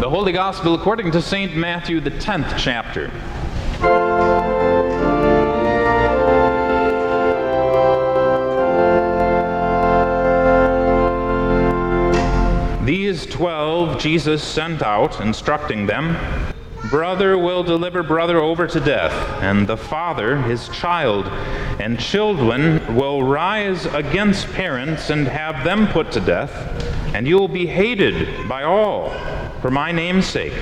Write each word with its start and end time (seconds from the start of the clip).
The 0.00 0.08
Holy 0.08 0.32
Gospel 0.32 0.74
according 0.74 1.10
to 1.10 1.20
St. 1.20 1.54
Matthew, 1.54 2.00
the 2.00 2.10
10th 2.10 2.56
chapter. 2.56 3.10
These 12.86 13.26
twelve 13.26 14.00
Jesus 14.00 14.42
sent 14.42 14.80
out, 14.80 15.20
instructing 15.20 15.84
them 15.84 16.16
Brother 16.88 17.36
will 17.36 17.62
deliver 17.62 18.02
brother 18.02 18.38
over 18.38 18.66
to 18.66 18.80
death, 18.80 19.12
and 19.42 19.66
the 19.66 19.76
father 19.76 20.40
his 20.40 20.70
child, 20.70 21.26
and 21.78 22.00
children 22.00 22.96
will 22.96 23.22
rise 23.22 23.84
against 23.84 24.50
parents 24.52 25.10
and 25.10 25.28
have 25.28 25.62
them 25.62 25.86
put 25.88 26.10
to 26.12 26.20
death, 26.20 26.50
and 27.14 27.28
you 27.28 27.38
will 27.38 27.48
be 27.48 27.66
hated 27.66 28.48
by 28.48 28.62
all 28.62 29.12
for 29.60 29.70
my 29.70 29.92
name's 29.92 30.26
sake. 30.26 30.54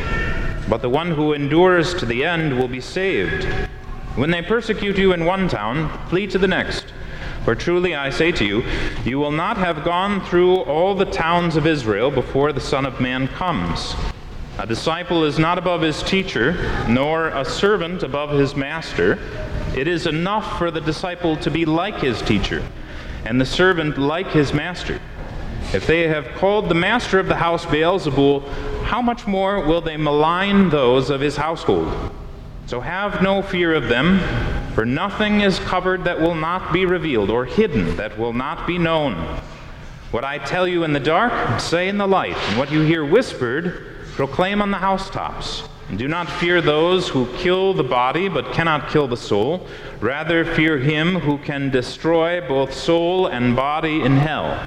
But 0.68 0.82
the 0.82 0.90
one 0.90 1.10
who 1.10 1.32
endures 1.32 1.94
to 1.94 2.06
the 2.06 2.24
end 2.24 2.58
will 2.58 2.68
be 2.68 2.80
saved. 2.80 3.44
When 4.16 4.30
they 4.30 4.42
persecute 4.42 4.98
you 4.98 5.12
in 5.12 5.24
one 5.24 5.48
town, 5.48 5.88
flee 6.08 6.26
to 6.26 6.38
the 6.38 6.48
next. 6.48 6.92
For 7.44 7.54
truly 7.54 7.94
I 7.94 8.10
say 8.10 8.32
to 8.32 8.44
you, 8.44 8.64
you 9.04 9.18
will 9.18 9.30
not 9.30 9.56
have 9.56 9.84
gone 9.84 10.20
through 10.20 10.56
all 10.56 10.94
the 10.94 11.06
towns 11.06 11.56
of 11.56 11.66
Israel 11.66 12.10
before 12.10 12.52
the 12.52 12.60
Son 12.60 12.84
of 12.84 13.00
Man 13.00 13.28
comes. 13.28 13.94
A 14.58 14.66
disciple 14.66 15.24
is 15.24 15.38
not 15.38 15.56
above 15.56 15.82
his 15.82 16.02
teacher, 16.02 16.52
nor 16.88 17.28
a 17.28 17.44
servant 17.44 18.02
above 18.02 18.30
his 18.30 18.56
master. 18.56 19.18
It 19.76 19.86
is 19.86 20.06
enough 20.06 20.58
for 20.58 20.72
the 20.72 20.80
disciple 20.80 21.36
to 21.36 21.50
be 21.50 21.64
like 21.64 22.00
his 22.00 22.20
teacher, 22.22 22.62
and 23.24 23.40
the 23.40 23.46
servant 23.46 23.96
like 23.96 24.26
his 24.32 24.52
master. 24.52 25.00
If 25.72 25.86
they 25.86 26.08
have 26.08 26.26
called 26.38 26.68
the 26.68 26.74
master 26.74 27.18
of 27.18 27.28
the 27.28 27.36
house 27.36 27.66
Beelzebul, 27.66 28.42
how 28.88 29.02
much 29.02 29.26
more 29.26 29.60
will 29.60 29.82
they 29.82 29.98
malign 29.98 30.70
those 30.70 31.10
of 31.10 31.20
his 31.20 31.36
household? 31.36 31.92
So 32.64 32.80
have 32.80 33.20
no 33.20 33.42
fear 33.42 33.74
of 33.74 33.86
them, 33.86 34.18
for 34.74 34.86
nothing 34.86 35.42
is 35.42 35.58
covered 35.58 36.04
that 36.04 36.18
will 36.18 36.34
not 36.34 36.72
be 36.72 36.86
revealed, 36.86 37.28
or 37.28 37.44
hidden 37.44 37.96
that 37.96 38.18
will 38.18 38.32
not 38.32 38.66
be 38.66 38.78
known. 38.78 39.14
What 40.10 40.24
I 40.24 40.38
tell 40.38 40.66
you 40.66 40.84
in 40.84 40.94
the 40.94 41.00
dark, 41.00 41.60
say 41.60 41.90
in 41.90 41.98
the 41.98 42.06
light, 42.06 42.34
and 42.34 42.58
what 42.58 42.72
you 42.72 42.80
hear 42.80 43.04
whispered, 43.04 44.06
proclaim 44.14 44.62
on 44.62 44.70
the 44.70 44.78
housetops. 44.78 45.68
And 45.90 45.98
do 45.98 46.08
not 46.08 46.30
fear 46.30 46.62
those 46.62 47.10
who 47.10 47.30
kill 47.36 47.74
the 47.74 47.84
body, 47.84 48.30
but 48.30 48.54
cannot 48.54 48.88
kill 48.88 49.06
the 49.06 49.18
soul. 49.18 49.66
Rather, 50.00 50.46
fear 50.46 50.78
him 50.78 51.16
who 51.16 51.36
can 51.36 51.68
destroy 51.68 52.40
both 52.40 52.72
soul 52.72 53.26
and 53.26 53.54
body 53.54 54.00
in 54.00 54.16
hell. 54.16 54.66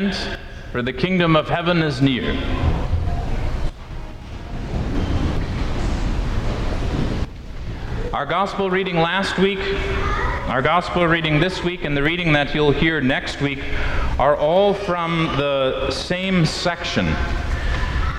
Repent, 0.00 0.38
for 0.72 0.80
the 0.80 0.94
kingdom 0.94 1.36
of 1.36 1.50
heaven 1.50 1.82
is 1.82 2.00
near. 2.00 2.32
Our 8.14 8.24
gospel 8.24 8.70
reading 8.70 8.96
last 8.96 9.38
week, 9.38 9.58
our 10.48 10.62
gospel 10.62 11.06
reading 11.06 11.38
this 11.38 11.62
week, 11.62 11.84
and 11.84 11.94
the 11.94 12.02
reading 12.02 12.32
that 12.32 12.54
you'll 12.54 12.72
hear 12.72 13.02
next 13.02 13.42
week 13.42 13.62
are 14.18 14.36
all 14.36 14.72
from 14.72 15.26
the 15.36 15.90
same 15.90 16.46
section. 16.46 17.06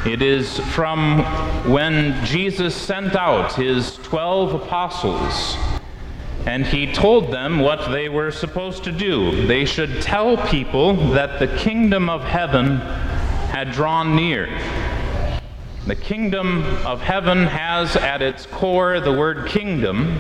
It 0.06 0.22
is 0.22 0.60
from 0.76 1.24
when 1.72 2.24
Jesus 2.26 2.76
sent 2.76 3.16
out 3.16 3.56
his 3.56 3.96
12 3.98 4.54
apostles 4.54 5.58
and 6.46 6.66
he 6.66 6.92
told 6.92 7.32
them 7.32 7.60
what 7.60 7.92
they 7.92 8.10
were 8.10 8.32
supposed 8.32 8.84
to 8.86 8.92
do. 8.92 9.46
They 9.46 9.66
should 9.66 10.02
tell 10.02 10.38
people 10.48 10.96
that 11.12 11.40
the 11.40 11.48
kingdom 11.58 12.10
of 12.10 12.24
heaven 12.24 12.78
had 13.52 13.72
drawn 13.72 14.16
near. 14.16 14.48
The 15.86 15.96
kingdom 15.96 16.64
of 16.86 17.02
heaven 17.02 17.46
has 17.46 17.96
at 17.96 18.22
its 18.22 18.46
core 18.48 19.00
the 19.00 19.14
word 19.14 19.48
kingdom. 19.48 20.18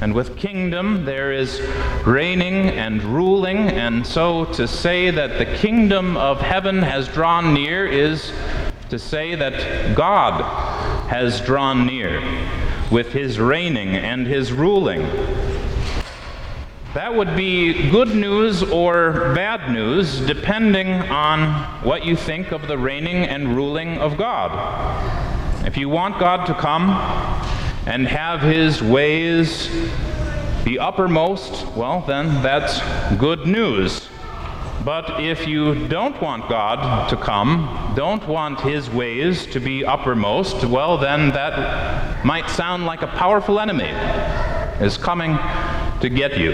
And 0.00 0.14
with 0.14 0.36
kingdom, 0.36 1.04
there 1.04 1.32
is 1.32 1.60
reigning 2.06 2.70
and 2.70 3.02
ruling. 3.02 3.68
And 3.68 4.04
so 4.06 4.46
to 4.46 4.66
say 4.66 5.10
that 5.10 5.38
the 5.38 5.56
kingdom 5.58 6.16
of 6.16 6.40
heaven 6.40 6.82
has 6.82 7.06
drawn 7.08 7.52
near 7.52 7.86
is 7.86 8.32
to 8.88 8.98
say 8.98 9.36
that 9.36 9.94
God 9.94 10.42
has 11.08 11.40
drawn 11.40 11.86
near 11.86 12.20
with 12.90 13.12
his 13.12 13.38
reigning 13.38 13.96
and 13.96 14.26
his 14.26 14.52
ruling. 14.52 15.02
That 16.94 17.14
would 17.14 17.36
be 17.36 17.88
good 17.90 18.16
news 18.16 18.64
or 18.64 19.32
bad 19.32 19.72
news, 19.72 20.20
depending 20.20 20.88
on 20.88 21.84
what 21.84 22.04
you 22.04 22.16
think 22.16 22.50
of 22.50 22.66
the 22.66 22.76
reigning 22.76 23.18
and 23.24 23.54
ruling 23.54 23.98
of 23.98 24.16
God. 24.16 24.50
If 25.64 25.76
you 25.76 25.88
want 25.88 26.18
God 26.18 26.46
to 26.46 26.54
come 26.54 26.90
and 27.86 28.08
have 28.08 28.40
his 28.40 28.82
ways 28.82 29.68
be 30.64 30.80
uppermost, 30.80 31.64
well, 31.76 32.00
then 32.00 32.42
that's 32.42 32.80
good 33.16 33.46
news. 33.46 34.08
But 34.84 35.20
if 35.20 35.46
you 35.46 35.86
don't 35.88 36.20
want 36.20 36.48
God 36.48 37.08
to 37.10 37.16
come, 37.16 37.92
don't 37.94 38.26
want 38.26 38.60
his 38.62 38.88
ways 38.90 39.46
to 39.48 39.60
be 39.60 39.84
uppermost, 39.84 40.64
well, 40.64 40.96
then 40.96 41.28
that 41.30 41.89
might 42.24 42.48
sound 42.50 42.86
like 42.86 43.02
a 43.02 43.06
powerful 43.06 43.58
enemy 43.58 43.90
is 44.84 44.96
coming 44.96 45.38
to 46.00 46.08
get 46.08 46.38
you. 46.38 46.52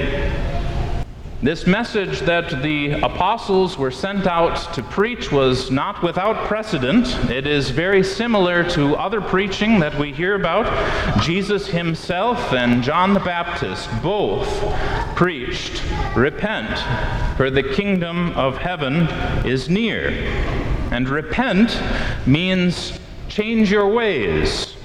This 1.43 1.67
message 1.67 2.21
that 2.21 2.63
the 2.63 2.93
apostles 3.03 3.77
were 3.77 3.91
sent 3.91 4.27
out 4.27 4.73
to 4.75 4.83
preach 4.83 5.31
was 5.31 5.71
not 5.71 6.03
without 6.03 6.47
precedent. 6.47 7.07
It 7.31 7.47
is 7.47 7.69
very 7.69 8.03
similar 8.03 8.69
to 8.71 8.97
other 8.97 9.21
preaching 9.21 9.79
that 9.81 9.99
we 9.99 10.13
hear 10.13 10.35
about. 10.35 11.23
Jesus 11.23 11.67
himself 11.67 12.53
and 12.53 12.83
John 12.83 13.13
the 13.13 13.21
Baptist 13.21 13.89
both 14.03 14.49
preached, 15.15 15.83
Repent, 16.17 16.79
for 17.37 17.51
the 17.51 17.63
kingdom 17.63 18.33
of 18.33 18.57
heaven 18.57 19.03
is 19.47 19.69
near. 19.69 20.09
And 20.91 21.07
repent 21.07 21.79
means 22.27 22.99
change 23.29 23.71
your 23.71 23.89
ways. 23.93 24.76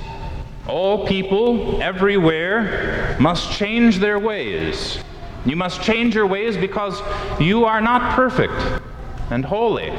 All 0.67 1.07
people 1.07 1.81
everywhere 1.81 3.17
must 3.19 3.51
change 3.51 3.97
their 3.97 4.19
ways. 4.19 4.99
You 5.45 5.55
must 5.55 5.81
change 5.81 6.13
your 6.13 6.27
ways 6.27 6.55
because 6.55 7.01
you 7.39 7.65
are 7.65 7.81
not 7.81 8.15
perfect 8.15 8.53
and 9.31 9.43
holy. 9.43 9.89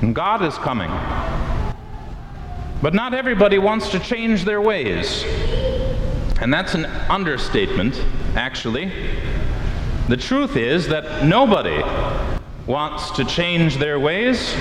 And 0.00 0.14
God 0.14 0.42
is 0.42 0.54
coming. 0.58 0.90
But 2.80 2.94
not 2.94 3.14
everybody 3.14 3.58
wants 3.58 3.88
to 3.90 3.98
change 3.98 4.44
their 4.44 4.60
ways. 4.60 5.24
And 6.40 6.54
that's 6.54 6.74
an 6.74 6.84
understatement, 7.10 8.00
actually. 8.36 8.92
The 10.08 10.16
truth 10.16 10.56
is 10.56 10.86
that 10.86 11.24
nobody 11.24 11.82
wants 12.66 13.10
to 13.12 13.24
change 13.24 13.78
their 13.78 13.98
ways. 13.98 14.54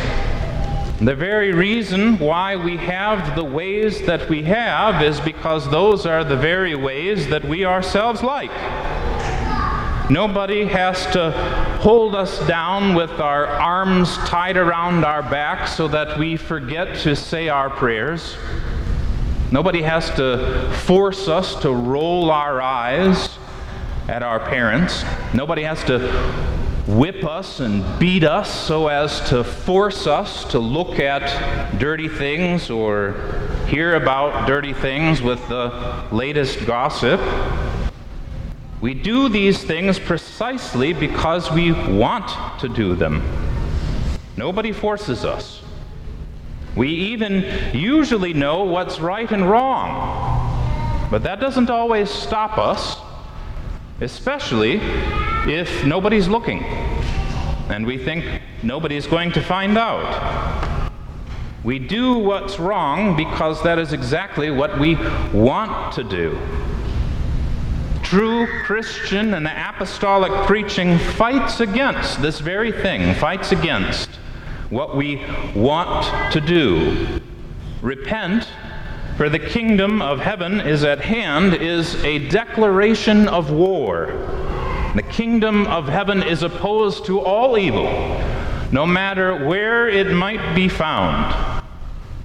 The 0.99 1.13
very 1.13 1.53
reason 1.53 2.17
why 2.17 2.55
we 2.55 2.77
have 2.77 3.35
the 3.35 3.43
ways 3.43 4.01
that 4.07 4.27
we 4.29 4.41
have 4.43 5.03
is 5.03 5.19
because 5.19 5.69
those 5.69 6.07
are 6.07 6.23
the 6.23 6.35
very 6.35 6.73
ways 6.73 7.27
that 7.27 7.45
we 7.45 7.65
ourselves 7.65 8.23
like. 8.23 8.49
Nobody 10.09 10.65
has 10.65 11.05
to 11.13 11.29
hold 11.81 12.15
us 12.15 12.39
down 12.47 12.95
with 12.95 13.11
our 13.19 13.45
arms 13.45 14.17
tied 14.19 14.57
around 14.57 15.05
our 15.05 15.21
back 15.21 15.67
so 15.67 15.87
that 15.87 16.17
we 16.17 16.35
forget 16.35 16.97
to 17.01 17.15
say 17.15 17.47
our 17.47 17.69
prayers. 17.69 18.35
Nobody 19.51 19.83
has 19.83 20.09
to 20.15 20.67
force 20.85 21.27
us 21.27 21.53
to 21.61 21.71
roll 21.71 22.31
our 22.31 22.59
eyes 22.59 23.37
at 24.07 24.23
our 24.23 24.39
parents. 24.39 25.03
Nobody 25.31 25.61
has 25.61 25.83
to 25.83 26.56
whip 26.87 27.25
us 27.25 27.59
and 27.59 27.83
beat 27.99 28.23
us 28.23 28.49
so 28.49 28.87
as 28.87 29.19
to 29.29 29.43
force 29.43 30.07
us 30.07 30.45
to 30.45 30.57
look 30.57 30.99
at 30.99 31.77
dirty 31.79 32.07
things 32.07 32.69
or 32.69 33.11
hear 33.67 33.95
about 33.95 34.47
dirty 34.47 34.71
things 34.71 35.21
with 35.21 35.45
the 35.49 36.07
latest 36.13 36.65
gossip. 36.65 37.19
We 38.79 38.93
do 38.93 39.27
these 39.27 39.61
things 39.61 39.99
precisely 39.99 40.93
because 40.93 41.51
we 41.51 41.73
want 41.73 42.59
to 42.61 42.69
do 42.69 42.95
them. 42.95 43.21
Nobody 44.37 44.71
forces 44.71 45.25
us. 45.25 45.61
We 46.73 46.87
even 46.87 47.43
usually 47.75 48.33
know 48.33 48.63
what's 48.63 49.01
right 49.01 49.29
and 49.29 49.49
wrong. 49.49 51.09
But 51.11 51.23
that 51.23 51.41
doesn't 51.41 51.69
always 51.69 52.09
stop 52.09 52.57
us, 52.57 52.97
especially 53.99 54.79
if 55.47 55.85
nobody's 55.85 56.27
looking 56.27 56.63
and 57.69 57.85
we 57.85 57.97
think 57.97 58.41
nobody's 58.63 59.07
going 59.07 59.31
to 59.31 59.41
find 59.41 59.77
out. 59.77 60.91
We 61.63 61.79
do 61.79 62.17
what's 62.17 62.59
wrong 62.59 63.15
because 63.15 63.61
that 63.63 63.79
is 63.79 63.93
exactly 63.93 64.51
what 64.51 64.79
we 64.79 64.95
want 65.33 65.93
to 65.93 66.03
do. 66.03 66.37
True 68.03 68.47
Christian 68.63 69.33
and 69.33 69.47
apostolic 69.47 70.31
preaching 70.47 70.97
fights 70.97 71.59
against 71.59 72.21
this 72.21 72.39
very 72.39 72.71
thing, 72.71 73.13
fights 73.15 73.51
against 73.51 74.09
what 74.69 74.95
we 74.95 75.21
want 75.55 76.31
to 76.31 76.39
do. 76.39 77.21
Repent, 77.81 78.47
for 79.17 79.29
the 79.29 79.39
kingdom 79.39 80.01
of 80.01 80.19
heaven 80.19 80.61
is 80.61 80.83
at 80.83 81.01
hand, 81.01 81.53
is 81.53 81.95
a 82.03 82.29
declaration 82.29 83.27
of 83.27 83.51
war. 83.51 84.13
The 84.97 85.03
kingdom 85.03 85.67
of 85.67 85.87
heaven 85.87 86.23
is 86.23 86.41
opposed 86.41 87.05
to 87.05 87.19
all 87.19 87.55
evil, 87.55 87.85
no 88.71 88.87
matter 88.87 89.45
where 89.45 89.87
it 89.87 90.11
might 90.11 90.55
be 90.55 90.67
found. 90.67 91.61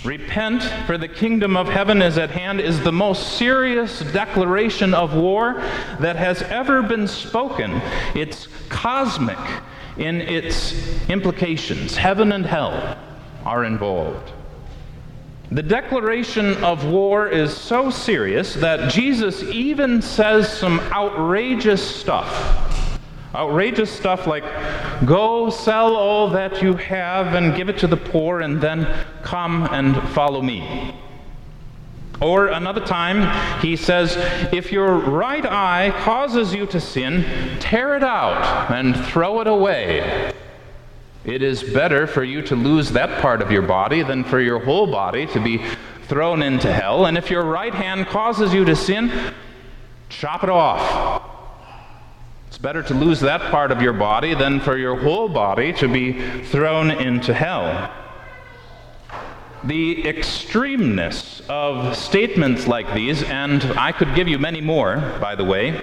Repent, 0.06 0.62
for 0.86 0.96
the 0.96 1.06
kingdom 1.06 1.54
of 1.54 1.68
heaven 1.68 2.00
is 2.00 2.16
at 2.16 2.30
hand, 2.30 2.62
is 2.62 2.80
the 2.80 2.90
most 2.90 3.36
serious 3.36 4.00
declaration 4.14 4.94
of 4.94 5.14
war 5.14 5.56
that 6.00 6.16
has 6.16 6.40
ever 6.44 6.80
been 6.80 7.06
spoken. 7.06 7.72
It's 8.14 8.48
cosmic 8.70 9.36
in 9.98 10.22
its 10.22 10.72
implications. 11.10 11.94
Heaven 11.98 12.32
and 12.32 12.46
hell 12.46 12.96
are 13.44 13.66
involved. 13.66 14.32
The 15.52 15.62
declaration 15.62 16.62
of 16.64 16.86
war 16.86 17.28
is 17.28 17.56
so 17.56 17.90
serious 17.90 18.54
that 18.54 18.90
Jesus 18.90 19.42
even 19.42 20.02
says 20.02 20.52
some 20.52 20.80
outrageous 20.92 21.82
stuff 21.82 22.62
Outrageous 23.34 23.90
stuff 23.90 24.26
like, 24.26 24.44
go 25.06 25.48
sell 25.48 25.96
all 25.96 26.28
that 26.30 26.60
you 26.60 26.74
have 26.74 27.34
and 27.34 27.56
give 27.56 27.70
it 27.70 27.78
to 27.78 27.86
the 27.86 27.96
poor, 27.96 28.42
and 28.42 28.60
then 28.60 28.86
come 29.22 29.66
and 29.72 29.96
follow 30.10 30.42
me. 30.42 30.94
Or 32.20 32.48
another 32.48 32.84
time, 32.84 33.62
he 33.62 33.74
says, 33.74 34.16
If 34.52 34.70
your 34.70 34.96
right 34.96 35.46
eye 35.46 35.94
causes 36.00 36.54
you 36.54 36.66
to 36.66 36.80
sin, 36.80 37.24
tear 37.58 37.96
it 37.96 38.04
out 38.04 38.70
and 38.70 38.94
throw 39.06 39.40
it 39.40 39.46
away. 39.46 40.34
It 41.24 41.42
is 41.42 41.62
better 41.62 42.06
for 42.08 42.24
you 42.24 42.42
to 42.42 42.56
lose 42.56 42.90
that 42.92 43.22
part 43.22 43.42
of 43.42 43.52
your 43.52 43.62
body 43.62 44.02
than 44.02 44.24
for 44.24 44.40
your 44.40 44.58
whole 44.58 44.88
body 44.88 45.26
to 45.26 45.40
be 45.40 45.62
thrown 46.08 46.42
into 46.42 46.72
hell. 46.72 47.06
And 47.06 47.16
if 47.16 47.30
your 47.30 47.44
right 47.44 47.72
hand 47.72 48.06
causes 48.06 48.52
you 48.52 48.64
to 48.64 48.74
sin, 48.74 49.32
chop 50.08 50.42
it 50.42 50.50
off 50.50 51.22
It's 52.48 52.58
better 52.58 52.82
to 52.82 52.94
lose 52.94 53.20
that 53.20 53.40
part 53.52 53.70
of 53.70 53.80
your 53.80 53.92
body 53.92 54.34
than 54.34 54.60
for 54.60 54.76
your 54.76 54.96
whole 54.96 55.28
body 55.28 55.72
to 55.74 55.88
be 55.88 56.42
thrown 56.42 56.90
into 56.90 57.32
hell. 57.32 57.90
The 59.64 60.02
extremeness 60.02 61.48
of 61.48 61.96
statements 61.96 62.66
like 62.66 62.92
these, 62.94 63.22
and 63.22 63.62
I 63.78 63.92
could 63.92 64.16
give 64.16 64.26
you 64.26 64.40
many 64.40 64.60
more, 64.60 64.96
by 65.20 65.36
the 65.36 65.44
way, 65.44 65.82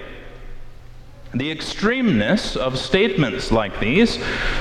the 1.34 1.54
extremeness 1.54 2.56
of 2.56 2.78
statements 2.78 3.52
like 3.52 3.78
these 3.78 4.18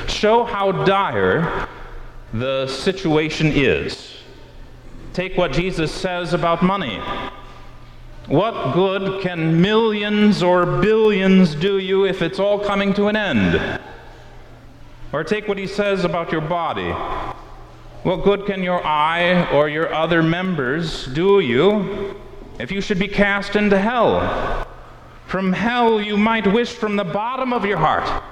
show 0.07 0.43
how 0.43 0.71
dire 0.71 1.67
the 2.33 2.67
situation 2.67 3.51
is. 3.53 4.17
Take 5.13 5.35
what 5.35 5.51
Jesus 5.51 5.91
says 5.91 6.33
about 6.33 6.61
money. 6.61 7.01
What 8.27 8.73
good 8.73 9.23
can 9.23 9.59
millions 9.59 10.43
or 10.43 10.65
billions 10.65 11.55
do 11.55 11.79
you 11.79 12.05
if 12.05 12.21
it's 12.21 12.39
all 12.39 12.59
coming 12.59 12.93
to 12.93 13.07
an 13.07 13.15
end? 13.15 13.79
Or 15.11 15.23
take 15.23 15.47
what 15.47 15.57
he 15.57 15.65
says 15.65 16.05
about 16.05 16.31
your 16.31 16.41
body. 16.41 16.91
What 18.03 18.23
good 18.23 18.45
can 18.45 18.61
your 18.61 18.85
eye 18.85 19.51
or 19.51 19.67
your 19.67 19.91
other 19.91 20.21
members 20.21 21.07
do 21.07 21.39
you 21.39 22.21
if 22.59 22.71
you 22.71 22.79
should 22.79 22.99
be 22.99 23.07
cast 23.07 23.55
into 23.55 23.79
hell? 23.79 24.68
From 25.29 25.53
hell 25.53 26.01
you 26.01 26.17
might 26.17 26.51
wish 26.51 26.71
from 26.73 26.95
the 26.95 27.03
bottom 27.03 27.53
of 27.53 27.63
your 27.63 27.77
heart 27.77 28.23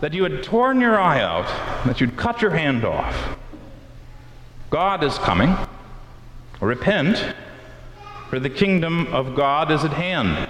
that 0.00 0.14
you 0.14 0.22
had 0.22 0.42
torn 0.42 0.80
your 0.80 0.98
eye 0.98 1.20
out, 1.20 1.44
that 1.84 2.00
you'd 2.00 2.16
cut 2.16 2.40
your 2.40 2.52
hand 2.52 2.86
off. 2.86 3.36
God 4.70 5.04
is 5.04 5.18
coming. 5.18 5.54
Repent 6.62 7.34
for 8.30 8.40
the 8.40 8.48
kingdom 8.48 9.08
of 9.08 9.36
God 9.36 9.70
is 9.70 9.84
at 9.84 9.92
hand. 9.92 10.48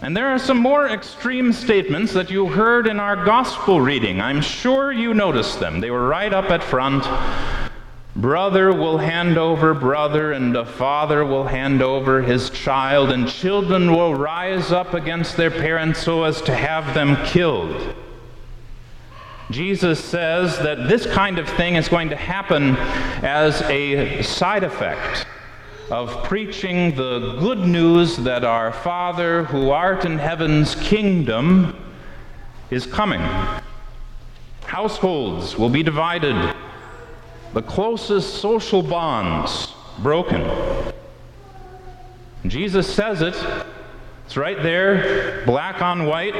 And 0.00 0.16
there 0.16 0.28
are 0.28 0.38
some 0.38 0.56
more 0.56 0.88
extreme 0.88 1.52
statements 1.52 2.14
that 2.14 2.30
you 2.30 2.46
heard 2.46 2.86
in 2.86 2.98
our 2.98 3.26
gospel 3.26 3.78
reading. 3.78 4.22
I'm 4.22 4.40
sure 4.40 4.90
you 4.90 5.12
noticed 5.12 5.60
them. 5.60 5.80
They 5.80 5.90
were 5.90 6.08
right 6.08 6.32
up 6.32 6.50
at 6.50 6.64
front. 6.64 7.04
Brother 8.14 8.72
will 8.72 8.98
hand 8.98 9.38
over 9.38 9.72
brother, 9.72 10.32
and 10.32 10.54
a 10.54 10.66
father 10.66 11.24
will 11.24 11.44
hand 11.44 11.80
over 11.80 12.20
his 12.20 12.50
child, 12.50 13.10
and 13.10 13.26
children 13.26 13.90
will 13.92 14.14
rise 14.14 14.70
up 14.70 14.92
against 14.92 15.38
their 15.38 15.50
parents 15.50 16.02
so 16.02 16.24
as 16.24 16.42
to 16.42 16.54
have 16.54 16.94
them 16.94 17.16
killed. 17.24 17.94
Jesus 19.50 20.02
says 20.02 20.58
that 20.58 20.88
this 20.88 21.06
kind 21.06 21.38
of 21.38 21.48
thing 21.48 21.76
is 21.76 21.88
going 21.88 22.10
to 22.10 22.16
happen 22.16 22.76
as 23.24 23.62
a 23.62 24.22
side 24.22 24.62
effect 24.62 25.26
of 25.90 26.24
preaching 26.24 26.94
the 26.94 27.36
good 27.40 27.58
news 27.58 28.16
that 28.18 28.44
our 28.44 28.72
Father 28.72 29.44
who 29.44 29.70
art 29.70 30.04
in 30.04 30.18
heaven's 30.18 30.74
kingdom 30.76 31.76
is 32.70 32.86
coming. 32.86 33.20
Households 34.64 35.58
will 35.58 35.68
be 35.68 35.82
divided, 35.82 36.54
the 37.52 37.62
closest 37.62 38.36
social 38.36 38.82
bonds 38.82 39.72
broken. 39.98 40.42
Jesus 42.46 42.92
says 42.92 43.22
it, 43.22 43.36
it's 44.26 44.36
right 44.36 44.62
there, 44.62 45.44
black 45.44 45.80
on 45.80 46.06
white. 46.06 46.34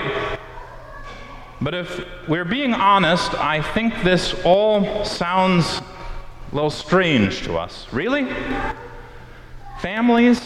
But 1.60 1.74
if 1.74 2.04
we're 2.28 2.44
being 2.44 2.74
honest, 2.74 3.34
I 3.34 3.62
think 3.62 4.02
this 4.02 4.34
all 4.44 5.04
sounds 5.04 5.80
a 5.80 6.54
little 6.54 6.70
strange 6.70 7.42
to 7.42 7.56
us. 7.56 7.86
Really? 7.92 8.28
families 9.82 10.40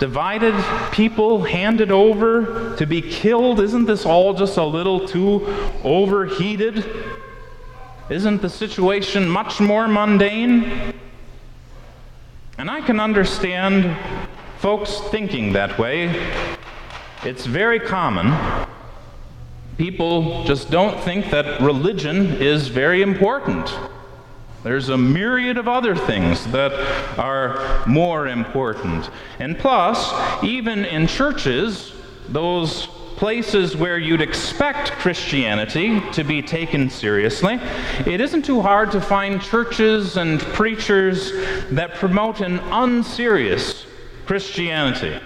divided, 0.00 0.54
people 0.90 1.44
handed 1.44 1.92
over 1.92 2.74
to 2.76 2.86
be 2.86 3.02
killed. 3.02 3.60
Isn't 3.60 3.84
this 3.84 4.06
all 4.06 4.32
just 4.32 4.56
a 4.56 4.64
little 4.64 5.06
too 5.06 5.46
overheated? 5.84 6.82
Isn't 8.10 8.42
the 8.42 8.50
situation 8.50 9.26
much 9.26 9.60
more 9.60 9.88
mundane? 9.88 10.92
And 12.58 12.70
I 12.70 12.82
can 12.82 13.00
understand 13.00 13.96
folks 14.58 15.00
thinking 15.10 15.54
that 15.54 15.78
way. 15.78 16.30
It's 17.24 17.46
very 17.46 17.80
common. 17.80 18.34
People 19.78 20.44
just 20.44 20.70
don't 20.70 21.00
think 21.00 21.30
that 21.30 21.62
religion 21.62 22.42
is 22.42 22.68
very 22.68 23.00
important. 23.00 23.74
There's 24.64 24.90
a 24.90 24.98
myriad 24.98 25.56
of 25.56 25.66
other 25.66 25.96
things 25.96 26.46
that 26.48 26.72
are 27.18 27.86
more 27.86 28.28
important. 28.28 29.08
And 29.38 29.58
plus, 29.58 30.12
even 30.44 30.84
in 30.84 31.06
churches, 31.06 31.94
those 32.28 32.86
places 33.16 33.76
where 33.76 33.98
you'd 33.98 34.20
expect 34.20 34.92
Christianity 34.92 36.00
to 36.12 36.24
be 36.24 36.42
taken 36.42 36.90
seriously, 36.90 37.60
it 38.06 38.20
isn't 38.20 38.44
too 38.44 38.60
hard 38.60 38.90
to 38.92 39.00
find 39.00 39.40
churches 39.40 40.16
and 40.16 40.40
preachers 40.40 41.32
that 41.70 41.94
promote 41.94 42.40
an 42.40 42.58
unserious 42.70 43.86
Christianity. 44.26 45.20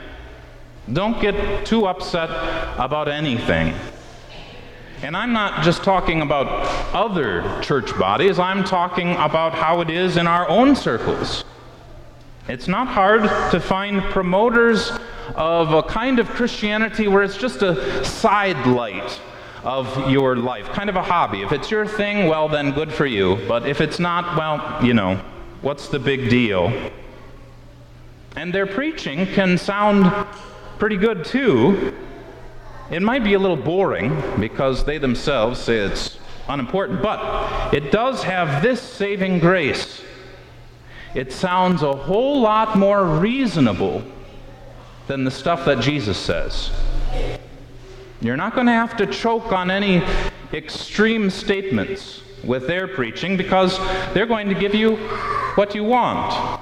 Don't 0.92 1.20
get 1.20 1.66
too 1.66 1.86
upset 1.86 2.30
about 2.78 3.08
anything. 3.08 3.74
And 5.02 5.16
I'm 5.16 5.32
not 5.32 5.62
just 5.62 5.84
talking 5.84 6.22
about 6.22 6.48
other 6.94 7.60
church 7.62 7.96
bodies, 7.98 8.38
I'm 8.38 8.64
talking 8.64 9.12
about 9.12 9.54
how 9.54 9.80
it 9.80 9.90
is 9.90 10.16
in 10.16 10.26
our 10.26 10.48
own 10.48 10.74
circles. 10.74 11.44
It's 12.48 12.66
not 12.66 12.88
hard 12.88 13.24
to 13.50 13.60
find 13.60 14.02
promoters 14.04 14.90
of 15.34 15.74
a 15.74 15.82
kind 15.82 16.18
of 16.18 16.30
Christianity 16.30 17.06
where 17.06 17.22
it's 17.22 17.36
just 17.36 17.60
a 17.60 18.02
side 18.06 18.66
light 18.66 19.20
of 19.64 20.10
your 20.10 20.34
life, 20.34 20.66
kind 20.70 20.88
of 20.88 20.96
a 20.96 21.02
hobby. 21.02 21.42
If 21.42 21.52
it's 21.52 21.70
your 21.70 21.86
thing, 21.86 22.26
well, 22.26 22.48
then 22.48 22.72
good 22.72 22.90
for 22.90 23.04
you. 23.04 23.36
But 23.46 23.68
if 23.68 23.82
it's 23.82 23.98
not, 23.98 24.34
well, 24.34 24.82
you 24.82 24.94
know, 24.94 25.16
what's 25.60 25.88
the 25.88 25.98
big 25.98 26.30
deal? 26.30 26.72
And 28.34 28.50
their 28.50 28.66
preaching 28.66 29.26
can 29.26 29.58
sound 29.58 30.10
pretty 30.78 30.96
good 30.96 31.26
too, 31.26 31.92
It 32.90 33.02
might 33.02 33.22
be 33.22 33.34
a 33.34 33.38
little 33.38 33.56
boring 33.56 34.22
because 34.40 34.84
they 34.84 34.96
themselves 34.96 35.60
say 35.60 35.76
it's 35.76 36.18
unimportant, 36.48 37.02
but 37.02 37.74
it 37.74 37.92
does 37.92 38.22
have 38.22 38.62
this 38.62 38.80
saving 38.80 39.40
grace. 39.40 40.00
It 41.14 41.32
sounds 41.32 41.82
a 41.82 41.94
whole 41.94 42.40
lot 42.40 42.76
more 42.76 43.04
reasonable 43.04 44.02
than 45.06 45.24
the 45.24 45.30
stuff 45.30 45.64
that 45.64 45.80
Jesus 45.80 46.18
says. 46.18 46.70
You're 48.20 48.36
not 48.36 48.54
going 48.54 48.66
to 48.66 48.72
have 48.72 48.96
to 48.98 49.06
choke 49.06 49.52
on 49.52 49.70
any 49.70 50.02
extreme 50.52 51.30
statements 51.30 52.22
with 52.44 52.66
their 52.66 52.86
preaching 52.88 53.36
because 53.36 53.78
they're 54.12 54.26
going 54.26 54.48
to 54.48 54.54
give 54.54 54.74
you 54.74 54.96
what 55.54 55.74
you 55.74 55.84
want. 55.84 56.60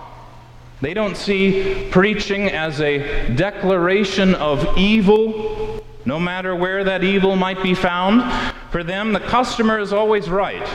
They 0.80 0.94
don't 0.94 1.16
see 1.16 1.88
preaching 1.90 2.48
as 2.48 2.80
a 2.80 3.34
declaration 3.34 4.34
of 4.34 4.76
evil, 4.76 5.84
no 6.04 6.20
matter 6.20 6.54
where 6.54 6.84
that 6.84 7.02
evil 7.02 7.34
might 7.34 7.62
be 7.62 7.74
found. 7.74 8.22
For 8.70 8.84
them, 8.84 9.12
the 9.12 9.20
customer 9.20 9.78
is 9.78 9.92
always 9.92 10.28
right. 10.28 10.68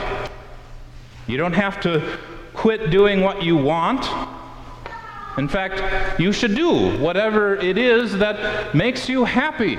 You 1.28 1.36
don't 1.36 1.52
have 1.52 1.80
to 1.82 2.18
quit 2.54 2.90
doing 2.90 3.20
what 3.20 3.42
you 3.42 3.56
want. 3.56 4.06
In 5.38 5.48
fact, 5.48 6.20
you 6.20 6.32
should 6.32 6.54
do 6.54 6.98
whatever 6.98 7.56
it 7.56 7.78
is 7.78 8.18
that 8.18 8.74
makes 8.74 9.08
you 9.08 9.24
happy. 9.24 9.78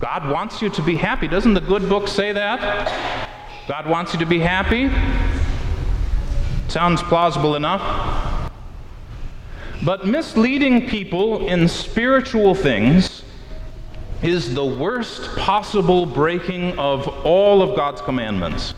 God 0.00 0.30
wants 0.30 0.62
you 0.62 0.68
to 0.70 0.82
be 0.82 0.94
happy. 0.96 1.26
Doesn't 1.26 1.54
the 1.54 1.60
good 1.60 1.88
book 1.88 2.06
say 2.06 2.32
that? 2.32 3.28
God 3.66 3.86
wants 3.86 4.12
you 4.12 4.18
to 4.20 4.26
be 4.26 4.38
happy? 4.38 4.90
Sounds 6.68 7.02
plausible 7.02 7.56
enough. 7.56 8.52
But 9.84 10.06
misleading 10.06 10.88
people 10.88 11.46
in 11.46 11.68
spiritual 11.68 12.54
things 12.54 13.22
is 14.22 14.54
the 14.54 14.64
worst 14.64 15.36
possible 15.36 16.04
breaking 16.04 16.78
of 16.78 17.08
all 17.24 17.62
of 17.62 17.76
God's 17.76 18.00
commandments. 18.02 18.74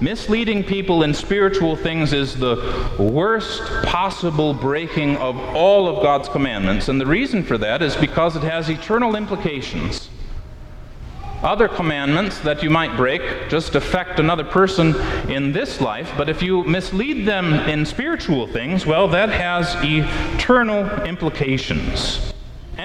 Misleading 0.00 0.62
people 0.62 1.04
in 1.04 1.14
spiritual 1.14 1.74
things 1.74 2.12
is 2.12 2.36
the 2.36 2.56
worst 2.98 3.62
possible 3.84 4.52
breaking 4.52 5.16
of 5.16 5.38
all 5.54 5.88
of 5.88 6.02
God's 6.02 6.28
commandments. 6.28 6.88
And 6.88 7.00
the 7.00 7.06
reason 7.06 7.42
for 7.42 7.56
that 7.56 7.80
is 7.80 7.96
because 7.96 8.36
it 8.36 8.42
has 8.42 8.68
eternal 8.68 9.16
implications. 9.16 10.10
Other 11.42 11.66
commandments 11.66 12.40
that 12.40 12.62
you 12.62 12.68
might 12.68 12.94
break 12.96 13.48
just 13.48 13.74
affect 13.74 14.20
another 14.20 14.44
person 14.44 14.94
in 15.30 15.52
this 15.52 15.80
life, 15.80 16.12
but 16.16 16.28
if 16.28 16.42
you 16.42 16.64
mislead 16.64 17.26
them 17.26 17.54
in 17.54 17.86
spiritual 17.86 18.46
things, 18.46 18.84
well, 18.84 19.08
that 19.08 19.30
has 19.30 19.76
eternal 19.82 20.84
implications. 21.04 22.34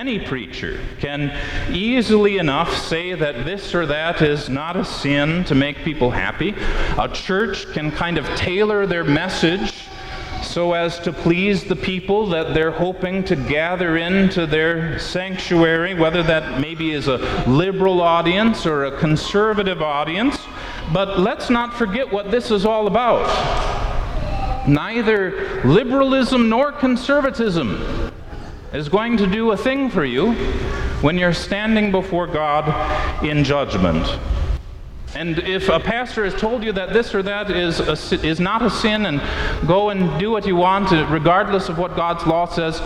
Any 0.02 0.18
preacher 0.18 0.80
can 1.00 1.32
easily 1.72 2.40
enough 2.40 2.76
say 2.76 3.14
that 3.14 3.46
this 3.46 3.76
or 3.76 3.86
that 3.86 4.24
is 4.24 4.50
not 4.50 4.76
a 4.76 4.84
sin 4.84 5.44
to 5.44 5.54
make 5.54 5.78
people 5.84 6.10
happy. 6.10 6.56
A 6.98 7.08
church 7.08 7.72
can 7.72 7.92
kind 7.92 8.18
of 8.18 8.26
tailor 8.36 8.88
their 8.88 9.04
message 9.04 9.72
so 10.42 10.74
as 10.74 10.98
to 11.02 11.14
please 11.14 11.66
the 11.66 11.76
people 11.76 12.26
that 12.30 12.56
they're 12.56 12.72
hoping 12.72 13.24
to 13.26 13.36
gather 13.36 13.96
into 13.98 14.48
their 14.48 14.98
sanctuary, 14.98 15.94
whether 15.94 16.24
that 16.24 16.60
maybe 16.60 16.94
is 16.94 17.08
a 17.08 17.18
liberal 17.48 18.02
audience 18.02 18.66
or 18.66 18.86
a 18.86 18.98
conservative 18.98 19.84
audience. 19.84 20.36
But 20.92 21.20
let's 21.20 21.52
not 21.52 21.76
forget 21.76 22.12
what 22.12 22.32
this 22.32 22.50
is 22.50 22.66
all 22.66 22.88
about. 22.88 23.28
Neither 24.68 25.62
liberalism 25.64 26.50
nor 26.50 26.72
conservatism 26.72 28.01
is 28.74 28.88
going 28.88 29.18
to 29.18 29.28
do 29.28 29.52
a 29.52 29.58
thing 29.58 29.90
for 29.90 30.06
you 30.06 30.34
when 31.02 31.18
you're 31.18 31.34
standing 31.34 31.92
before 31.92 32.28
God 32.28 33.24
in 33.24 33.44
judgment. 33.44 34.08
And 35.14 35.40
if 35.40 35.68
a 35.68 35.80
pastor 35.80 36.24
has 36.24 36.34
told 36.40 36.64
you 36.64 36.72
that 36.72 36.94
this 36.94 37.14
or 37.14 37.22
that 37.24 37.52
is, 37.52 37.82
a, 37.82 38.26
is 38.26 38.40
not 38.40 38.62
a 38.62 38.70
sin 38.70 39.08
and 39.08 39.22
go 39.68 39.90
and 39.90 40.18
do 40.18 40.32
what 40.32 40.48
you 40.48 40.56
want, 40.56 40.94
uh, 40.94 41.06
regardless 41.10 41.68
of 41.68 41.78
what 41.78 41.98
God's 41.98 42.26
law 42.26 42.46
says, 42.46 42.80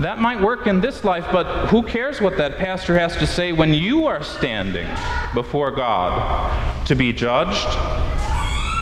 that 0.00 0.20
might 0.20 0.40
work 0.40 0.68
in 0.68 0.80
this 0.80 1.02
life, 1.02 1.26
but 1.32 1.66
who 1.66 1.82
cares 1.82 2.20
what 2.20 2.36
that 2.36 2.58
pastor 2.58 2.96
has 2.96 3.16
to 3.16 3.26
say 3.26 3.50
when 3.50 3.74
you 3.74 4.06
are 4.06 4.22
standing 4.22 4.86
before 5.34 5.72
God 5.72 6.86
to 6.86 6.94
be 6.94 7.12
judged? 7.12 7.66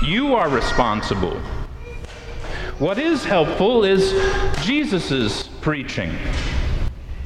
You 0.05 0.35
are 0.35 0.51
responsible. 0.51 1.41
What 2.79 2.99
is 2.99 3.25
helpful 3.25 3.85
is 3.85 4.13
Jesus' 4.63 5.49
preaching. 5.67 6.17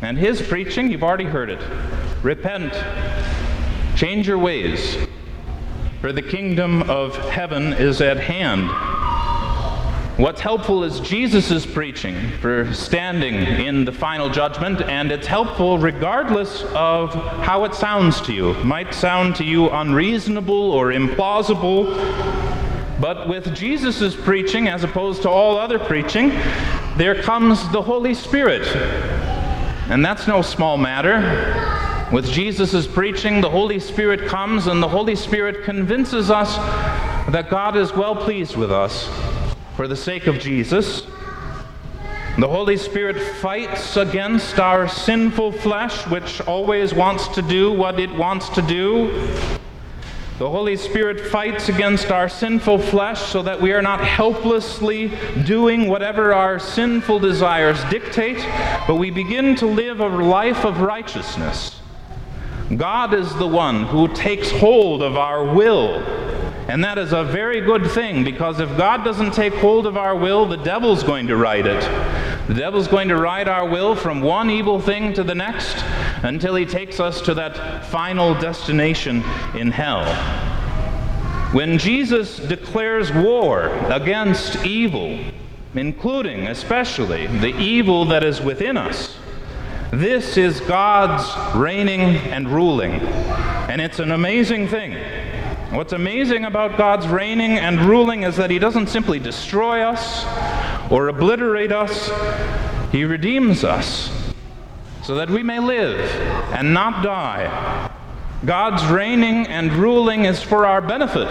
And 0.00 0.16
his 0.16 0.40
preaching, 0.40 0.90
you've 0.90 1.02
already 1.02 1.26
heard 1.26 1.50
it. 1.50 1.60
Repent, 2.22 2.72
change 3.96 4.26
your 4.26 4.38
ways, 4.38 4.96
for 6.00 6.10
the 6.10 6.22
kingdom 6.22 6.88
of 6.88 7.14
heaven 7.28 7.74
is 7.74 8.00
at 8.00 8.16
hand. 8.16 8.70
What's 10.18 10.40
helpful 10.40 10.84
is 10.84 11.00
Jesus' 11.00 11.66
preaching 11.66 12.30
for 12.40 12.72
standing 12.72 13.34
in 13.34 13.84
the 13.84 13.92
final 13.92 14.30
judgment, 14.30 14.80
and 14.80 15.12
it's 15.12 15.26
helpful 15.26 15.76
regardless 15.76 16.62
of 16.74 17.12
how 17.44 17.66
it 17.66 17.74
sounds 17.74 18.22
to 18.22 18.32
you. 18.32 18.52
It 18.52 18.64
might 18.64 18.94
sound 18.94 19.36
to 19.36 19.44
you 19.44 19.68
unreasonable 19.68 20.72
or 20.72 20.86
implausible, 20.92 21.94
but 22.98 23.28
with 23.28 23.54
Jesus' 23.54 24.16
preaching, 24.16 24.66
as 24.66 24.82
opposed 24.82 25.20
to 25.22 25.28
all 25.28 25.58
other 25.58 25.78
preaching, 25.78 26.32
there 27.00 27.14
comes 27.14 27.66
the 27.70 27.80
Holy 27.80 28.12
Spirit. 28.12 28.66
And 29.88 30.04
that's 30.04 30.28
no 30.28 30.42
small 30.42 30.76
matter. 30.76 31.16
With 32.12 32.30
Jesus' 32.30 32.86
preaching, 32.86 33.40
the 33.40 33.48
Holy 33.48 33.80
Spirit 33.80 34.28
comes, 34.28 34.66
and 34.66 34.82
the 34.82 34.88
Holy 34.88 35.16
Spirit 35.16 35.64
convinces 35.64 36.30
us 36.30 36.56
that 37.32 37.48
God 37.48 37.74
is 37.74 37.94
well 37.94 38.14
pleased 38.14 38.54
with 38.54 38.70
us 38.70 39.08
for 39.76 39.88
the 39.88 39.96
sake 39.96 40.26
of 40.26 40.38
Jesus. 40.38 41.06
The 42.38 42.48
Holy 42.48 42.76
Spirit 42.76 43.18
fights 43.36 43.96
against 43.96 44.58
our 44.58 44.86
sinful 44.86 45.52
flesh, 45.52 46.06
which 46.08 46.42
always 46.42 46.92
wants 46.92 47.28
to 47.28 47.40
do 47.40 47.72
what 47.72 47.98
it 47.98 48.14
wants 48.14 48.50
to 48.50 48.60
do. 48.60 49.59
The 50.40 50.48
Holy 50.48 50.74
Spirit 50.74 51.20
fights 51.20 51.68
against 51.68 52.10
our 52.10 52.26
sinful 52.26 52.78
flesh 52.78 53.20
so 53.20 53.42
that 53.42 53.60
we 53.60 53.74
are 53.74 53.82
not 53.82 54.02
helplessly 54.02 55.12
doing 55.44 55.86
whatever 55.86 56.32
our 56.32 56.58
sinful 56.58 57.18
desires 57.18 57.84
dictate, 57.90 58.38
but 58.86 58.94
we 58.94 59.10
begin 59.10 59.54
to 59.56 59.66
live 59.66 60.00
a 60.00 60.08
life 60.08 60.64
of 60.64 60.80
righteousness. 60.80 61.78
God 62.74 63.12
is 63.12 63.34
the 63.34 63.46
one 63.46 63.84
who 63.84 64.08
takes 64.08 64.50
hold 64.50 65.02
of 65.02 65.14
our 65.18 65.44
will. 65.44 65.96
And 66.70 66.82
that 66.84 66.96
is 66.96 67.12
a 67.12 67.22
very 67.22 67.60
good 67.60 67.90
thing 67.90 68.24
because 68.24 68.60
if 68.60 68.76
God 68.78 69.04
doesn't 69.04 69.34
take 69.34 69.52
hold 69.52 69.86
of 69.86 69.98
our 69.98 70.16
will, 70.16 70.46
the 70.46 70.56
devil's 70.56 71.02
going 71.02 71.26
to 71.26 71.36
ride 71.36 71.66
it. 71.66 71.82
The 72.50 72.56
devil's 72.56 72.88
going 72.88 73.06
to 73.10 73.16
ride 73.16 73.46
our 73.46 73.64
will 73.64 73.94
from 73.94 74.22
one 74.22 74.50
evil 74.50 74.80
thing 74.80 75.12
to 75.12 75.22
the 75.22 75.36
next 75.36 75.84
until 76.24 76.56
he 76.56 76.66
takes 76.66 76.98
us 76.98 77.22
to 77.22 77.34
that 77.34 77.86
final 77.86 78.34
destination 78.34 79.22
in 79.54 79.70
hell. 79.70 80.04
When 81.54 81.78
Jesus 81.78 82.38
declares 82.38 83.12
war 83.12 83.68
against 83.86 84.66
evil, 84.66 85.20
including 85.76 86.48
especially 86.48 87.28
the 87.28 87.56
evil 87.56 88.04
that 88.06 88.24
is 88.24 88.40
within 88.40 88.76
us, 88.76 89.16
this 89.92 90.36
is 90.36 90.58
God's 90.62 91.56
reigning 91.56 92.00
and 92.00 92.48
ruling. 92.48 92.94
And 92.94 93.80
it's 93.80 94.00
an 94.00 94.10
amazing 94.10 94.66
thing. 94.66 94.96
What's 95.70 95.92
amazing 95.92 96.46
about 96.46 96.76
God's 96.76 97.06
reigning 97.06 97.52
and 97.58 97.80
ruling 97.82 98.24
is 98.24 98.36
that 98.38 98.50
He 98.50 98.58
doesn't 98.58 98.88
simply 98.88 99.20
destroy 99.20 99.82
us 99.82 100.24
or 100.90 101.08
obliterate 101.08 101.72
us, 101.72 102.10
He 102.92 103.04
redeems 103.04 103.64
us 103.64 104.10
so 105.02 105.14
that 105.14 105.30
we 105.30 105.42
may 105.42 105.58
live 105.58 106.00
and 106.52 106.74
not 106.74 107.02
die. 107.02 107.90
God's 108.44 108.84
reigning 108.86 109.46
and 109.46 109.72
ruling 109.72 110.24
is 110.24 110.42
for 110.42 110.66
our 110.66 110.80
benefit, 110.80 111.28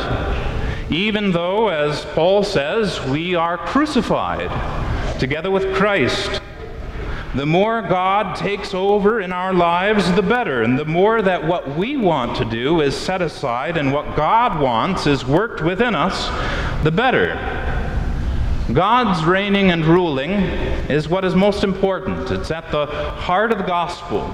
even 0.91 1.31
though, 1.31 1.69
as 1.69 2.05
Paul 2.05 2.43
says, 2.43 2.99
we 3.05 3.35
are 3.35 3.57
crucified 3.57 4.49
together 5.19 5.51
with 5.51 5.75
Christ. 5.75 6.41
The 7.35 7.45
more 7.45 7.81
God 7.81 8.35
takes 8.35 8.73
over 8.73 9.21
in 9.21 9.31
our 9.31 9.53
lives, 9.53 10.11
the 10.13 10.23
better. 10.23 10.63
And 10.63 10.79
the 10.79 10.85
more 10.85 11.21
that 11.21 11.45
what 11.45 11.75
we 11.77 11.95
want 11.95 12.37
to 12.37 12.45
do 12.45 12.81
is 12.81 12.95
set 12.95 13.21
aside 13.21 13.77
and 13.77 13.93
what 13.93 14.15
God 14.15 14.59
wants 14.59 15.05
is 15.05 15.23
worked 15.25 15.63
within 15.63 15.93
us, 15.93 16.27
the 16.83 16.91
better. 16.91 17.58
God's 18.73 19.25
reigning 19.25 19.71
and 19.71 19.83
ruling 19.83 20.31
is 20.89 21.09
what 21.09 21.25
is 21.25 21.33
most 21.33 21.63
important. 21.63 22.29
It's 22.29 22.51
at 22.51 22.71
the 22.71 22.85
heart 22.85 23.51
of 23.51 23.57
the 23.57 23.63
gospel. 23.63 24.31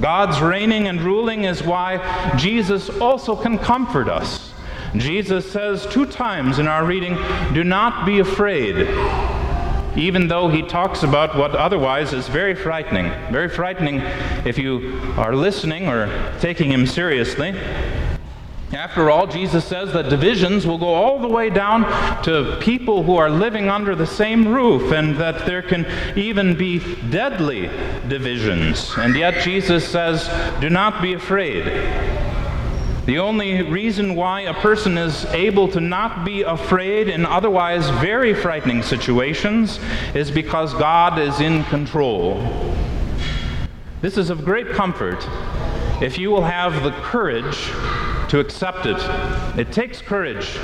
God's 0.00 0.40
reigning 0.40 0.86
and 0.86 1.00
ruling 1.00 1.44
is 1.44 1.62
why 1.62 2.34
Jesus 2.36 2.90
also 3.00 3.34
can 3.34 3.58
comfort 3.58 4.08
us. 4.08 4.52
Jesus 4.96 5.50
says 5.50 5.86
two 5.86 6.06
times 6.06 6.58
in 6.58 6.68
our 6.68 6.84
reading, 6.84 7.16
Do 7.52 7.64
not 7.64 8.06
be 8.06 8.18
afraid. 8.20 8.86
even 9.96 10.28
though 10.28 10.48
he 10.48 10.62
talks 10.62 11.02
about 11.02 11.36
what 11.36 11.56
otherwise 11.56 12.12
is 12.12 12.28
very 12.28 12.54
frightening. 12.54 13.06
Very 13.32 13.48
frightening 13.48 14.00
if 14.46 14.56
you 14.56 15.00
are 15.16 15.34
listening 15.34 15.88
or 15.88 16.06
taking 16.38 16.70
him 16.70 16.86
seriously. 16.86 17.50
After 18.72 19.10
all, 19.10 19.26
Jesus 19.26 19.64
says 19.64 19.94
that 19.94 20.10
divisions 20.10 20.66
will 20.66 20.76
go 20.76 20.92
all 20.94 21.18
the 21.18 21.28
way 21.28 21.48
down 21.48 21.84
to 22.24 22.58
people 22.60 23.02
who 23.02 23.16
are 23.16 23.30
living 23.30 23.70
under 23.70 23.96
the 23.96 24.06
same 24.06 24.46
roof, 24.46 24.92
and 24.92 25.16
that 25.16 25.46
there 25.46 25.62
can 25.62 25.86
even 26.18 26.54
be 26.54 26.78
deadly 27.08 27.70
divisions. 28.08 28.92
And 28.98 29.16
yet, 29.16 29.42
Jesus 29.42 29.88
says, 29.88 30.28
Do 30.60 30.68
not 30.68 31.00
be 31.00 31.14
afraid. 31.14 31.64
The 33.06 33.18
only 33.18 33.62
reason 33.62 34.14
why 34.14 34.42
a 34.42 34.52
person 34.52 34.98
is 34.98 35.24
able 35.26 35.68
to 35.68 35.80
not 35.80 36.26
be 36.26 36.42
afraid 36.42 37.08
in 37.08 37.24
otherwise 37.24 37.88
very 38.02 38.34
frightening 38.34 38.82
situations 38.82 39.80
is 40.14 40.30
because 40.30 40.74
God 40.74 41.18
is 41.18 41.40
in 41.40 41.64
control. 41.64 42.36
This 44.02 44.18
is 44.18 44.28
of 44.28 44.44
great 44.44 44.72
comfort 44.72 45.26
if 46.02 46.18
you 46.18 46.30
will 46.30 46.44
have 46.44 46.84
the 46.84 46.92
courage 47.02 47.72
to 48.28 48.40
accept 48.40 48.86
it. 48.86 48.98
It 49.58 49.72
takes 49.72 50.00
courage 50.02 50.58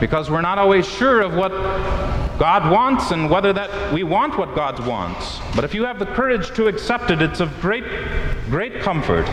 because 0.00 0.30
we're 0.30 0.42
not 0.42 0.58
always 0.58 0.86
sure 0.86 1.20
of 1.20 1.34
what 1.34 1.50
God 2.38 2.70
wants 2.70 3.10
and 3.12 3.30
whether 3.30 3.52
that 3.52 3.92
we 3.92 4.04
want 4.04 4.36
what 4.38 4.54
God 4.54 4.84
wants. 4.86 5.38
But 5.54 5.64
if 5.64 5.74
you 5.74 5.84
have 5.84 5.98
the 5.98 6.06
courage 6.06 6.54
to 6.54 6.66
accept 6.66 7.10
it, 7.10 7.22
it's 7.22 7.40
of 7.40 7.60
great 7.60 7.84
great 8.50 8.80
comfort 8.80 9.26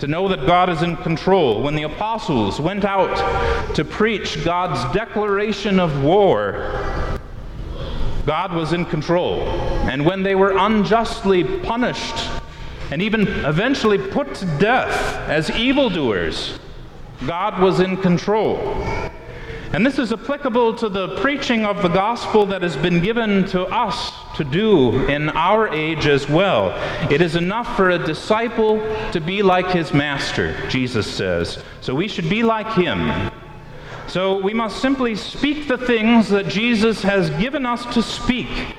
to 0.00 0.06
know 0.06 0.28
that 0.28 0.46
God 0.46 0.70
is 0.70 0.82
in 0.82 0.96
control. 0.96 1.62
When 1.62 1.74
the 1.74 1.82
apostles 1.82 2.58
went 2.58 2.84
out 2.84 3.74
to 3.74 3.84
preach 3.84 4.42
God's 4.44 4.82
declaration 4.94 5.78
of 5.78 6.02
war, 6.02 7.18
God 8.24 8.54
was 8.54 8.72
in 8.72 8.86
control. 8.86 9.42
And 9.90 10.06
when 10.06 10.22
they 10.22 10.34
were 10.34 10.56
unjustly 10.56 11.44
punished 11.60 12.39
and 12.90 13.00
even 13.00 13.26
eventually 13.44 13.98
put 13.98 14.34
to 14.36 14.46
death 14.58 15.16
as 15.28 15.50
evildoers, 15.50 16.58
God 17.26 17.60
was 17.60 17.80
in 17.80 17.96
control. 17.96 18.58
And 19.72 19.86
this 19.86 20.00
is 20.00 20.12
applicable 20.12 20.74
to 20.78 20.88
the 20.88 21.16
preaching 21.18 21.64
of 21.64 21.80
the 21.80 21.88
gospel 21.88 22.44
that 22.46 22.62
has 22.62 22.76
been 22.76 23.00
given 23.00 23.44
to 23.50 23.66
us 23.66 24.12
to 24.36 24.42
do 24.42 25.06
in 25.06 25.28
our 25.28 25.68
age 25.68 26.08
as 26.08 26.28
well. 26.28 26.70
It 27.08 27.20
is 27.20 27.36
enough 27.36 27.76
for 27.76 27.90
a 27.90 27.98
disciple 27.98 28.80
to 29.12 29.20
be 29.20 29.42
like 29.42 29.68
his 29.68 29.94
master, 29.94 30.56
Jesus 30.68 31.06
says. 31.06 31.62
So 31.82 31.94
we 31.94 32.08
should 32.08 32.28
be 32.28 32.42
like 32.42 32.72
him. 32.72 33.30
So 34.08 34.40
we 34.40 34.52
must 34.52 34.82
simply 34.82 35.14
speak 35.14 35.68
the 35.68 35.78
things 35.78 36.28
that 36.30 36.48
Jesus 36.48 37.02
has 37.02 37.30
given 37.30 37.64
us 37.64 37.84
to 37.94 38.02
speak. 38.02 38.74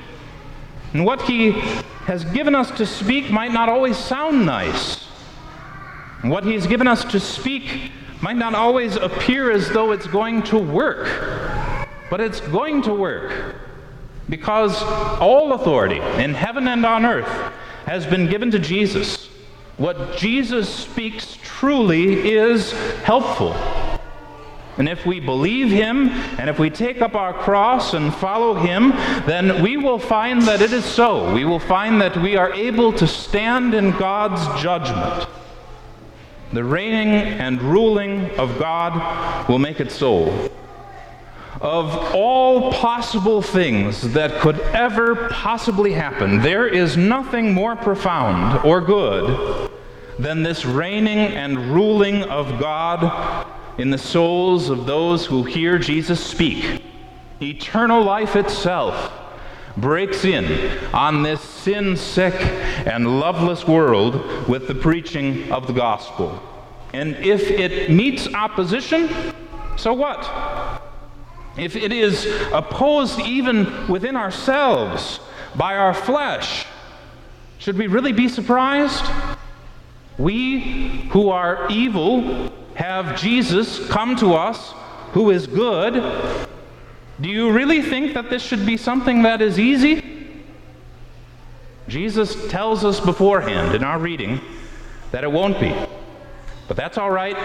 And 0.94 1.06
what 1.06 1.22
he 1.22 1.52
has 2.06 2.26
given 2.26 2.56
us 2.56 2.72
to 2.72 2.86
speak 2.86 3.32
might 3.32 3.52
not 3.52 3.70
always 3.70 3.98
sound 3.98 4.46
nice. 4.46 5.08
And 6.22 6.32
what 6.32 6.44
he's 6.44 6.68
given 6.68 6.88
us 6.88 7.04
to 7.06 7.20
speak 7.20 7.92
might 8.22 8.38
not 8.38 8.54
always 8.54 8.96
appear 8.96 9.52
as 9.52 9.70
though 9.70 9.92
it's 9.92 10.08
going 10.08 10.44
to 10.44 10.60
work, 10.60 11.88
but 12.10 12.20
it's 12.20 12.40
going 12.40 12.82
to 12.84 12.94
work 12.94 13.56
because 14.30 14.82
all 15.20 15.54
authority 15.54 16.00
in 16.22 16.34
heaven 16.34 16.68
and 16.68 16.86
on 16.86 17.06
earth 17.06 17.28
has 17.86 18.06
been 18.06 18.30
given 18.30 18.52
to 18.52 18.60
Jesus. 18.60 19.28
What 19.78 20.18
Jesus 20.18 20.70
speaks 20.70 21.38
truly 21.44 22.30
is 22.32 22.72
helpful. 23.04 23.54
And 24.78 24.88
if 24.88 25.06
we 25.06 25.20
believe 25.20 25.70
him, 25.70 26.10
and 26.40 26.50
if 26.50 26.58
we 26.58 26.70
take 26.70 27.02
up 27.02 27.14
our 27.14 27.34
cross 27.34 27.94
and 27.94 28.14
follow 28.14 28.56
him, 28.56 28.92
then 29.26 29.62
we 29.62 29.78
will 29.78 30.00
find 30.00 30.42
that 30.44 30.62
it 30.62 30.72
is 30.72 30.86
so. 30.86 31.34
We 31.34 31.44
will 31.46 31.60
find 31.60 32.00
that 32.02 32.16
we 32.18 32.38
are 32.38 32.54
able 32.54 32.94
to 32.94 33.06
stand 33.06 33.74
in 33.74 33.92
God's 33.92 34.62
judgment. 34.62 35.28
The 36.54 36.64
reigning 36.64 37.14
and 37.14 37.62
ruling 37.62 38.32
of 38.40 38.58
God 38.60 39.48
will 39.50 39.60
make 39.60 39.80
it 39.80 39.92
so. 39.92 40.50
Of 41.60 42.16
all 42.16 42.72
possible 42.72 43.42
things 43.42 44.14
that 44.14 44.42
could 44.42 44.60
ever 44.60 45.30
possibly 45.30 45.92
happen, 45.92 46.42
there 46.42 46.68
is 46.68 46.98
nothing 46.98 47.54
more 47.54 47.76
profound 47.76 48.66
or 48.66 48.82
good 48.82 49.70
than 50.18 50.44
this 50.44 50.66
reigning 50.66 51.20
and 51.20 51.74
ruling 51.74 52.24
of 52.24 52.60
God 52.60 53.48
in 53.78 53.90
the 53.90 53.98
souls 53.98 54.70
of 54.70 54.86
those 54.86 55.26
who 55.26 55.44
hear 55.44 55.78
Jesus 55.78 56.24
speak. 56.24 56.84
Eternal 57.42 58.04
life 58.04 58.36
itself 58.36 59.12
breaks 59.78 60.26
in 60.26 60.78
on 60.94 61.24
this 61.24 61.42
sin 61.42 61.96
sick 61.96 62.36
and 62.86 63.20
loveless 63.20 63.68
world 63.68 64.48
with 64.48 64.68
the 64.68 64.76
preaching 64.76 65.52
of 65.52 65.68
the 65.68 65.74
gospel. 65.74 66.42
And 66.94 67.16
if 67.18 67.50
it 67.50 67.90
meets 67.90 68.28
opposition, 68.34 69.10
so 69.78 69.94
what? 69.94 70.82
If 71.58 71.76
it 71.76 71.92
is 71.92 72.26
opposed 72.54 73.20
even 73.20 73.88
within 73.88 74.16
ourselves 74.16 75.20
by 75.56 75.78
our 75.78 75.94
flesh, 75.94 76.66
should 77.58 77.78
we 77.78 77.88
really 77.88 78.14
be 78.14 78.28
surprised? 78.28 79.06
We 80.18 80.60
who 81.12 81.30
are 81.30 81.68
evil 81.70 82.52
have 82.92 83.18
Jesus 83.18 83.88
come 83.88 84.18
to 84.18 84.34
us 84.34 84.74
who 85.14 85.30
is 85.30 85.48
good. 85.48 85.94
Do 87.22 87.30
you 87.30 87.50
really 87.52 87.82
think 87.82 88.14
that 88.16 88.30
this 88.30 88.44
should 88.44 88.66
be 88.66 88.76
something 88.76 89.24
that 89.24 89.42
is 89.42 89.58
easy? 89.58 90.04
Jesus 91.88 92.50
tells 92.50 92.84
us 92.84 93.00
beforehand 93.00 93.76
in 93.76 93.84
our 93.86 93.98
reading 93.98 94.42
that 95.12 95.24
it 95.24 95.32
won't 95.32 95.58
be. 95.58 95.74
But 96.68 96.76
that's 96.76 96.98
all 96.98 97.12
right 97.12 97.38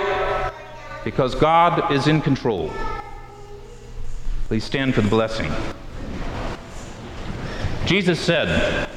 because 1.04 1.36
God 1.36 1.92
is 1.92 2.08
in 2.08 2.20
control. 2.20 2.72
Please 4.48 4.64
stand 4.64 4.96
for 4.96 5.00
the 5.00 5.08
blessing. 5.08 5.52
Jesus 7.84 8.18
said, 8.18 8.88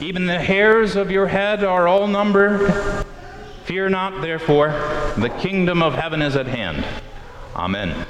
Even 0.00 0.24
the 0.24 0.38
hairs 0.38 0.96
of 0.96 1.10
your 1.10 1.26
head 1.26 1.64
are 1.64 1.86
all 1.86 2.06
numbered. 2.06 3.04
Fear 3.68 3.90
not, 3.90 4.22
therefore, 4.22 4.68
the 5.18 5.28
kingdom 5.28 5.82
of 5.82 5.92
heaven 5.92 6.22
is 6.22 6.36
at 6.36 6.46
hand. 6.46 6.86
Amen. 7.54 8.06